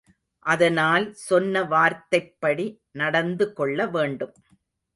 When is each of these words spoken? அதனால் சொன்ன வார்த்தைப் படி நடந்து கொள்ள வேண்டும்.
அதனால் 0.45 1.13
சொன்ன 1.13 1.63
வார்த்தைப் 1.63 2.35
படி 2.39 2.65
நடந்து 2.91 3.53
கொள்ள 3.53 3.87
வேண்டும். 3.87 4.33